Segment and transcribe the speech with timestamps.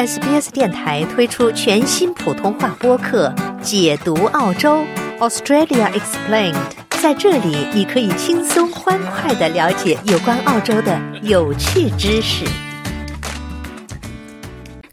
[0.00, 3.28] SBS 电台推出全新普通话播客
[3.60, 4.82] 《解读澳洲
[5.18, 6.54] Australia Explained》。
[7.02, 12.46] 在这里，你可以轻松欢快的了解有关澳洲的有趣知识。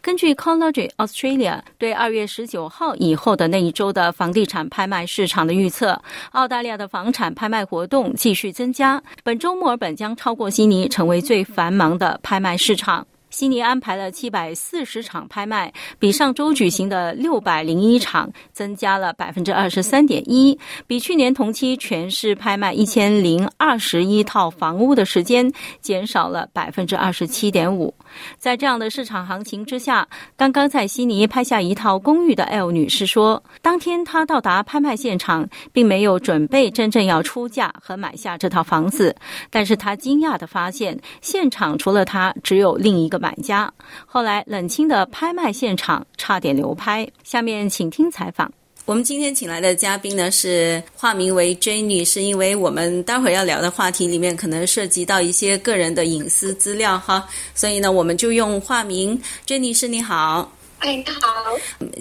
[0.01, 6.01] 根据 Collogy Australia 对二月十九号以后的那一周的房地产拍卖市场的预测，
[6.31, 9.01] 澳大利亚的房产拍卖活动继续增加。
[9.23, 13.07] 本周墨尔本将超过悉尼，成为最繁忙的拍卖市场。
[13.37, 27.93] 悉尼安排了七百四十场拍卖，比上周举行的六百零一场增加了百分之二十三点一，比去年同期全市拍卖一千零二十一套房屋的时间减少了百分之二十七点五。
[28.39, 39.15] 在这样的市场行情之下，刚刚在悉尼拍下一套公寓的 L 女士说，当天她到达拍卖现场，并没有准备真正要出价和买下这套房子，
[39.51, 43.26] 但是她惊讶的发现，现场除了她，只有另一个买。
[43.27, 43.69] 买家
[44.05, 47.05] 后来冷清的拍卖现场差点流拍。
[47.25, 48.49] 下面请听采访。
[48.85, 60.49] 我们今天请来的嘉宾呢是化名为 Jenny，是，因为我们待会儿要聊的话题里面可能涉及到一些个人的隐私资料哈，所以呢我们就用化名 J 女士你好。
[60.79, 61.19] 哎，你好。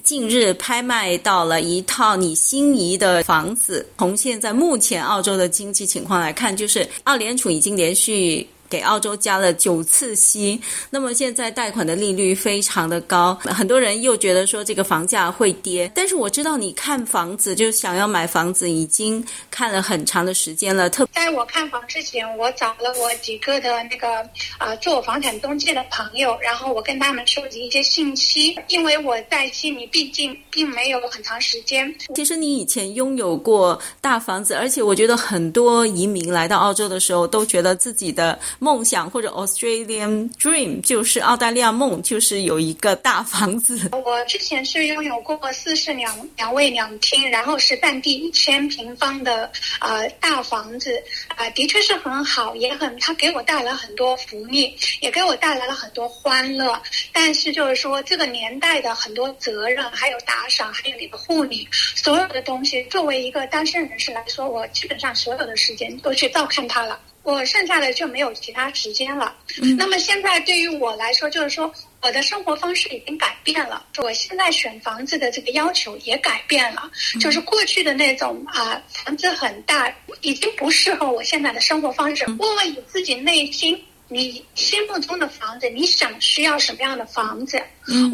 [0.04, 8.46] 近日拍卖到了一套你心仪的房子，从现在目前澳洲的经济情况来看，就是澳联储已经连续。
[8.68, 15.90] 给澳洲加了九次息，那么现在贷款的利率非常的高，很多人又觉得说这个房价会跌。
[15.94, 20.90] 但是我知道你看房子就想要买房子，已经看了很长的时间了。
[20.90, 24.28] 特在我看房之前，我找了我几个的那个
[24.58, 31.94] 啊做房产中介的朋友，然后我跟他们收集一些信息，因为我在悉尼毕竟并没有很长时间。
[32.14, 38.38] 其实你以前拥有过大房子，而且我觉得很多移民来到澳洲的时候都觉得自己的。
[38.58, 43.90] 梦想或者 Australian Dream 就是澳大利亚梦，就是有一个大房子。
[43.92, 49.50] 我之前是拥有过四室两两卫两厅，然后是占地一千平方的
[49.80, 51.02] 呃大房子，
[51.36, 56.80] 啊，的确是很好，也很它给我带来很多福利，也给我带来了很多欢乐。
[57.12, 66.98] 但是就是说，这个年代的很多责任，还有打赏，还有你的护理，所有的东西，作为一个单身人士来说，我基本上所有的时间都去照看他了。
[67.26, 69.34] 我剩下的就没有其他时间了。
[69.76, 71.70] 那么现在对于我来说，就是说
[72.00, 73.84] 我的生活方式已经改变了。
[73.98, 76.88] 我现在选房子的这个要求也改变了，
[77.20, 82.24] 就是过去的那种啊，房子很大，已经不适合我现在的生活方式。
[82.38, 83.76] 问问你自己内心，
[84.06, 87.60] 你心目中的房子，你想需要什么样的房子？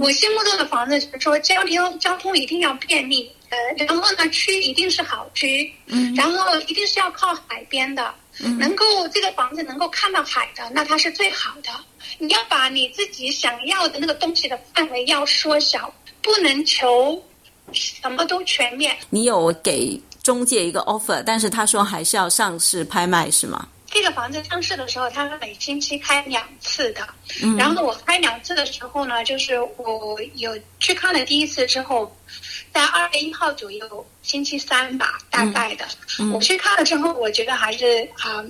[0.01, 5.71] 我心目中的房子就是说，交通交通一定要便利，呃，然后呢，区一定是好区，
[6.17, 8.15] 然后一定是要靠海边的。
[8.59, 11.71] 能够这个房子能够看到海的，那它是最好的。
[12.19, 17.23] 你要把你自己想要的那个东西的范围要缩小，不能求
[17.73, 18.97] 什么都全面。
[19.11, 23.67] 你有给中介一个 offer，但是他说还是要上市拍卖，是吗？
[23.93, 27.07] 这个房子上市的时候，他每星期开两次的。
[27.59, 32.11] 然后我开两次的时候呢，就是我有去看了第一次之后。
[32.73, 35.87] 在二月一号左右，星期三吧，大概的。
[36.33, 38.43] 我去看了之后，我觉得还是啊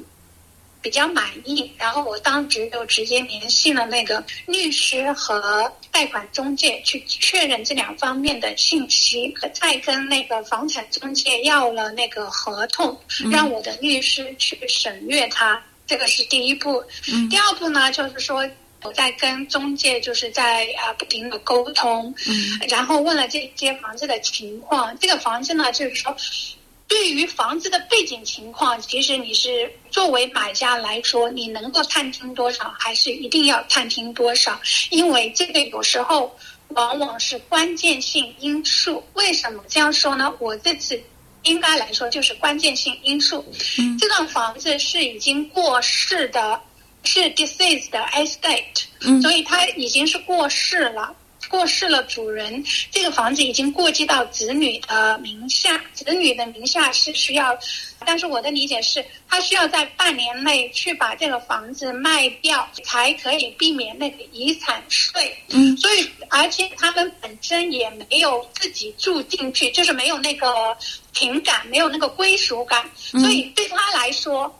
[0.82, 1.70] 比较满意。
[1.78, 13.00] 然后我当时就直接联系了那个律师和贷款中介，去确认这两方面的信息，再跟那个房产中介要了那个合同，
[13.30, 15.62] 让我的律师去审阅它。
[15.86, 16.82] 这个是第一步。
[17.30, 18.46] 第二步呢，就是说。
[18.84, 24.98] 我在跟中介，就是在啊不停的沟通，嗯，然后问了这间房子的情况。
[24.98, 26.12] 这个房子呢，就是说，
[26.92, 34.60] 对于房子的背景情况，其实你是作为买家来说，你能够探听多少，还是一定要探听多少？
[34.90, 36.36] 因为这个有时候
[36.68, 39.02] 往往是关键性因素。
[39.14, 40.30] 为什么这样说呢？
[40.38, 41.02] 我这次
[41.44, 43.42] 应该来说就是关键性因素。
[43.78, 46.60] 嗯，这栋房子是已经过世的。
[47.04, 51.12] 是 deceased estate，所以它已经是过世了，
[51.52, 57.54] 过世了主人，这个房子已经过继到子女的名下，子女的名下是需要，
[58.06, 65.36] 但是我的理解是，他需要在半年内去把这个房子卖掉，才可以避免那个遗产税。
[65.50, 70.74] 嗯，所以而且他们本身也没有自己住进去，就是没有那个
[71.12, 74.50] 情感，没有那个归属感，所以对他来说。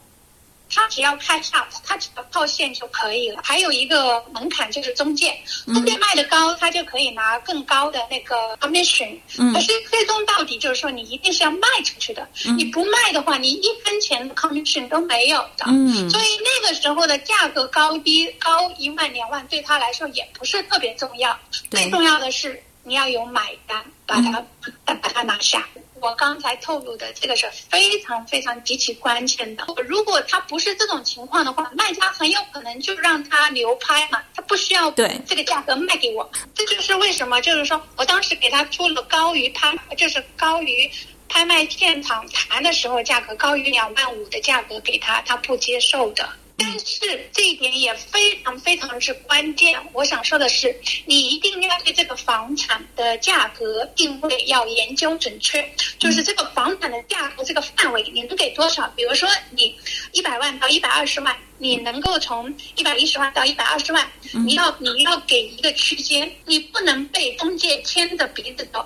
[0.74, 3.40] 他只要开 out，他只要套现就可以了。
[3.44, 9.16] 还有一个门槛就是中介，中介卖的高，他就可以拿更高的那个 commission。
[9.52, 12.26] 可是最终到底就是说，你一定是要卖出去的。
[12.56, 15.66] 你不卖的话，你一分钱的 commission 都没有的。
[15.66, 21.38] 嗯，所以那个时候的价格高低高一万两万，对他来说也不是特别重要。
[21.70, 24.44] 最重要的是你要有买单，把它
[24.84, 25.66] 把它拿下。
[26.00, 29.64] 我刚才透露的这个是非常非常极其关键的。
[29.86, 36.28] 如果他不是这种情况的话，卖家很有可能就让他流拍嘛，他不需要对这个价格卖给我。
[36.56, 40.90] 这就是为什么，就是说我当时给他出了高于拍，就是高于
[41.28, 46.28] 拍卖现场谈的时候价格高于两万五的价格给他，他不接受的。
[46.56, 49.78] 但是这一点也非常非常之关键。
[49.92, 50.74] 我想说的是，
[51.06, 55.68] 你一定要对这个房产的价格定位要研究准确，
[55.98, 58.86] 就是这个房产的价格这个范围，你能给多少？
[58.96, 59.74] 比如说你
[60.12, 61.36] 一百万到一百二十万。
[61.62, 64.04] 你能够从一百一十万到一百二十万，
[64.44, 68.84] 你要你要给一个区间，你不能被中介牵着鼻子走。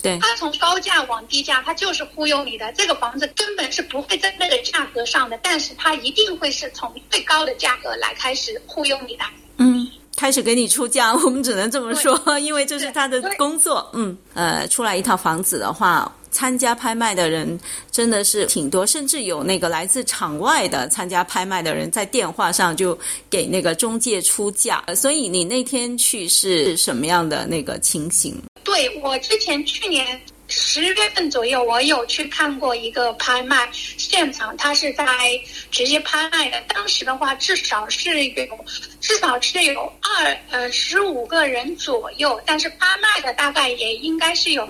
[0.00, 2.72] 对，他从高价往低价，他就是忽悠你的。
[2.74, 9.24] 这个房子根本是不会在那个价格上的，但是他一定会是从最高的价格来开始忽悠你的。
[9.58, 9.75] 嗯，
[10.26, 13.88] 开始给你出价，我们只能这么说， 因为这是他的工作。
[13.92, 16.12] 嗯，呃，出来一套房子的话。
[16.32, 17.58] 参加拍卖的人
[17.90, 22.98] 真的是挺多，甚至有那个来自场外的参加拍卖的人在电话上就
[23.30, 24.84] 给那个中介出价。
[24.94, 28.36] 所以你那天去是什么样的那个情形？
[28.64, 30.20] 对我之前去年
[30.58, 35.04] 十月份左右，我有去看过一个拍卖现场，他是在
[35.70, 36.58] 直接拍卖的。
[36.68, 38.64] 当时的话，至少是有
[38.98, 44.66] 至少是有二呃十五个人左右，但是拍卖的大概也应该是有。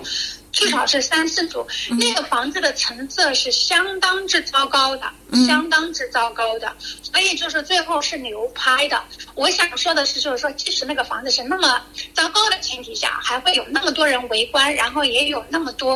[0.51, 1.65] 至少是三四组，
[1.99, 5.11] 那个房子的成色是相当之糟糕的，
[5.45, 6.73] 相当之糟糕的，
[7.03, 9.01] 所以就是最后是流拍的。
[9.35, 11.81] 我想说的是，就是说，即使那个房子是那么
[12.13, 15.95] 糟糕的前提下，还会有那么多人围观，然后也有那么多，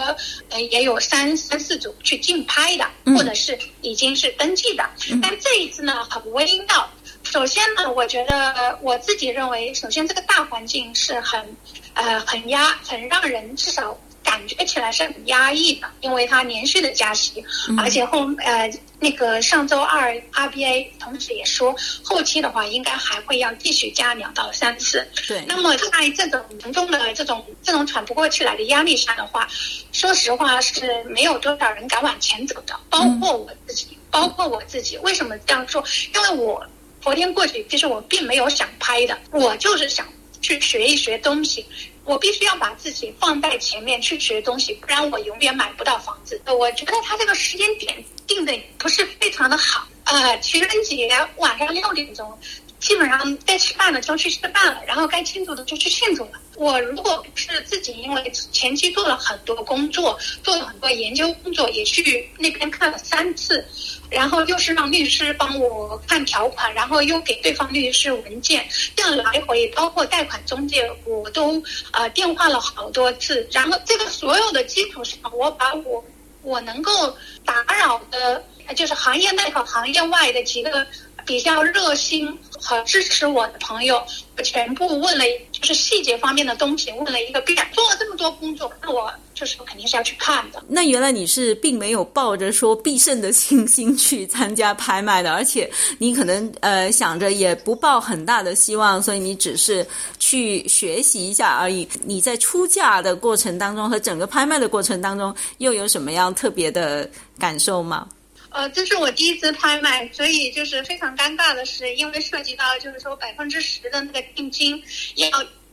[0.49, 2.87] 呃，也有三三四组去竞拍的，
[3.17, 4.87] 或者是已经是登记的。
[5.21, 6.89] 但这一次呢，很微妙。
[7.23, 11.55] 首先呢，我觉得我自己认为，首先这个大环境是很，
[11.93, 13.97] 呃，很压，很让人至少。
[14.31, 17.43] 感觉起来是很压抑的，因为它连续的加息，
[17.77, 25.05] 而且后呃那个上周二 RBA 同时也说，后期的话应该还会要继续加两到三次。
[25.27, 25.43] 对。
[25.45, 29.45] 那么在这种严重的这种这种喘不过气来的压力下的话，
[29.91, 34.97] 说实话是没有多少人敢往前走的，包括我自己，包括我自己。
[34.99, 35.83] 为什么这样说？
[36.15, 36.65] 因为我
[37.01, 40.07] 昨天过去，其实我并没有想拍的，我就是想
[40.41, 41.65] 去学一学东西。
[42.03, 46.41] 我必须要把自己放在前面去学东西，不然我永远买不到房子。
[46.47, 49.87] 我觉得他这个时间点定的不是非常的好。
[50.05, 51.07] 呃，情人节
[51.37, 52.37] 晚上六点钟，
[52.81, 56.31] 基本上该吃饭了就去吃饭了，然后该庆祝的就去庆祝了。
[56.55, 63.63] 我如果不是自己因为前期做了很多工作，做了很多研究工作，也去那边看了三次。
[64.09, 73.47] 然后又是让律师帮我看条款，然后又给对方律师文件，这样来回，包括贷款中介，我都呃电话了好多次。
[73.51, 76.03] 然后这个所有的基础上，我把我
[76.41, 77.15] 我能够
[77.45, 78.43] 打扰的，
[78.75, 80.85] 就是行业内和行业外的几个
[81.25, 84.05] 比较热心和支持我的朋友，
[84.43, 87.67] 全部问了，就是细节方面的东西问了一个遍。
[87.73, 89.13] 做了这么多工作，那我。
[89.41, 90.63] 就是肯定是要去看的。
[90.67, 95.67] 那原来你是并没有抱着说必胜的信心去参加拍卖的，而且
[95.97, 99.83] 你可能呃想着也不抱很大的希望，所以你只是
[100.19, 101.89] 去学习一下而已。
[102.03, 108.07] 你在出价的过程当中和整个拍卖的过程当中，又有什么样特别的感受吗？
[108.49, 114.79] 呃，这是我第一次拍卖，所以就是非常尴尬的是，因为涉及到就是说百分之十的那个定金，
[115.15, 115.27] 要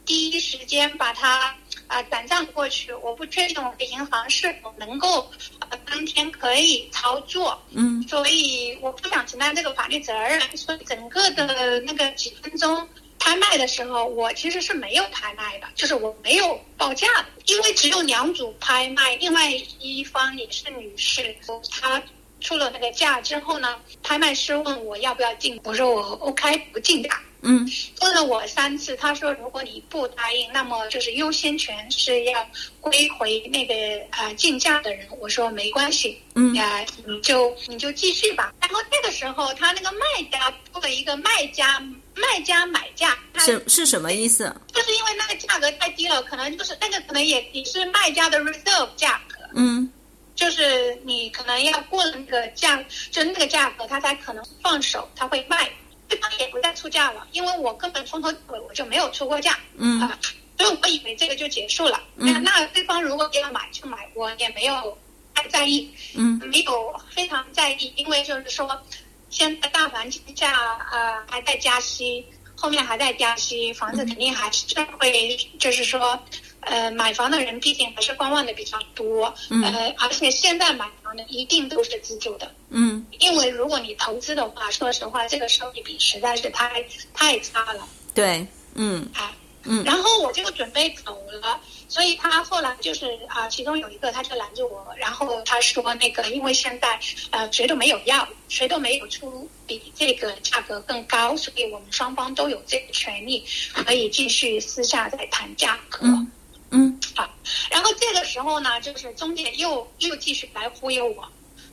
[0.06, 1.54] 第一时间把它。
[1.88, 5.28] 啊，转账过去，我不确定我的银行是否能够
[5.70, 12.86] 呃当天可以操作，嗯，所以我不想承担这个法律责任，所以整个的那个几分钟
[13.18, 21.34] 拍卖的时候，我其实是没有拍卖的，就是我没有报价的，因为只有两组拍卖，另外一方也是女士，
[21.80, 22.02] 她
[22.40, 27.18] 出了那个价之后呢，拍卖师问我要不要进，我说我 OK 不进价。
[27.42, 27.68] 嗯，
[28.00, 32.46] 问了我三次，他说如果你不答应，那么就是优先权是要
[32.80, 33.74] 归回那个
[34.10, 35.06] 呃竞价的人。
[35.20, 38.52] 我说没关系，嗯，啊，你就你就继续吧。
[38.60, 41.80] 然后这个时候，他那个卖家出了一个卖家
[42.14, 44.52] 卖家买价，是是什么意思？
[44.72, 49.90] 就是因为那个价格太低了，可能就是那个可能也也是卖家的 reserve 价格，嗯。
[50.34, 52.80] 就是你可能要过了那个价，
[53.10, 55.68] 就那个价格，他才可能放手，他会卖。
[56.08, 60.00] 对方也不再出价了，因为我根本从头到尾我就没有出过价，嗯。
[60.00, 60.18] 啊，
[60.56, 62.02] 所以我以为这个就结束了。
[62.16, 62.32] 嗯。
[62.32, 64.96] 那那对方如果要买就买，我也没有
[65.34, 66.40] 太在意，嗯。
[66.46, 68.80] 没有非常在意，因为就是说，
[69.28, 72.24] 现在大环境下呃还在加息，
[72.56, 74.64] 后面还在加息，房子肯定还是
[74.98, 76.18] 会，就是说，
[76.60, 79.62] 呃，买房的人毕竟还是观望的比较多，嗯。
[79.62, 80.88] 呃，而且现在买
[81.28, 86.84] 一定都是自住的，嗯因为如果你投资的话，说实话，这个收益比实在是太
[87.14, 89.30] 太差了，对，嗯哎。
[89.70, 96.98] 嗯然后我就准备走了，所以他后来就是啊、其中有一个他就拦着我，然后他说那个因为现在
[97.32, 106.06] 呃谁都没有要，谁都没有出比这个价格更高，所以我们双方都有这个权利可以继续私下再谈价格。
[106.06, 106.32] 嗯
[106.70, 106.98] 嗯。
[107.16, 107.28] 啊，
[107.70, 111.28] 然后这个时候呢，就是中介又又继续来忽悠我，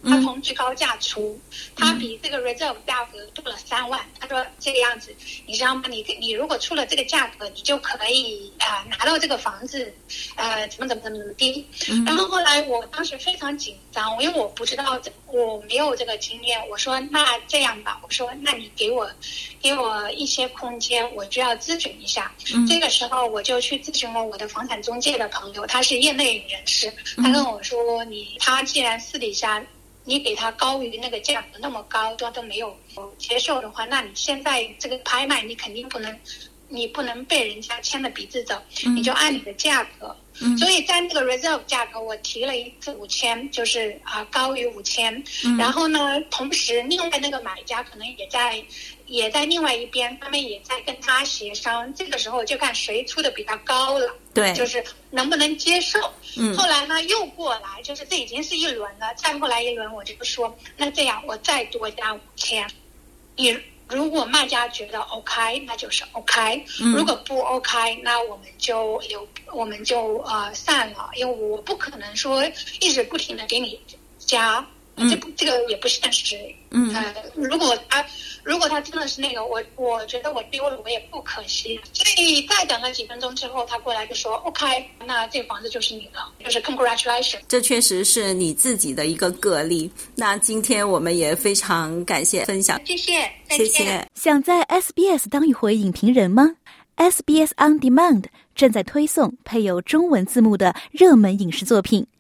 [0.05, 1.39] 他嗯从最高价出，
[1.75, 3.99] 他比这个 reserve 价格多了三万。
[4.19, 5.13] 他说这个样子，
[5.45, 5.83] 你知道吗？
[5.89, 9.93] 你你如果出了这个价格，你就可以啊、拿到这个房子，
[10.35, 11.65] 呃，怎么怎么怎么怎么的。
[12.05, 16.61] 然后后来我当时非常紧张，因为我不知道这我没有这个经验。
[16.69, 19.09] 我说那这样吧，我说那你给我
[19.61, 22.31] 给我一些空间，我就要咨询一下。
[22.67, 29.63] 这个时候我就去咨询了我的房产中介的朋友，他是业内人士，他跟我说你他既然私底下。
[30.05, 32.77] 你给他高于那个价格那么高，他都没有
[33.17, 36.19] 接受的话，那你现在这个拍卖，你肯定不能，
[36.69, 38.61] 你不能被人家牵着鼻子走，
[38.95, 40.15] 你就按你的价格。
[40.41, 45.23] 嗯所以在那个 reserve 价格，我提了一次五千，就是啊、高于五千。
[45.43, 48.63] 嗯然后呢，同时另外那个买家可能也在
[49.07, 51.93] 也在另外一边，他们也在跟他协商。
[51.93, 55.99] 这个时候就看谁出的比较高了，对，就是能不能接受。
[56.37, 59.13] 嗯后来呢，又过来，就是这已经是一轮了。
[59.15, 62.67] 再过来一轮，我就不说，那这样我再多加五千，
[63.35, 63.57] 你
[63.89, 66.93] 如果卖家觉得 OK，那就是 OK；、嗯。
[66.93, 72.43] 如果不 OK，那我们就留，我们就呃散了，因为我不可能说
[72.81, 73.79] 一直不停的给你
[74.17, 74.65] 加。
[74.97, 76.35] 嗯这不这个也不现实。
[76.71, 78.05] 嗯呃，如果他
[78.43, 81.79] 如果他真的是那个，我我觉得我丢了我也不可惜。
[81.93, 84.65] 所以再等了几分钟之后，他过来就说 OK，
[85.05, 87.39] 那这房子就是你的，就是 congratulation。
[87.47, 89.89] 这确实是你自己的一个个例。
[90.15, 93.85] 那今天我们也非常感谢分享，谢谢，再谢见。
[93.85, 94.07] 谢。
[94.15, 96.55] 想在 SBS 当一回影评人吗
[96.97, 102.05] ？SBS On Demand 正在推送配有中文字幕的热门影视作品，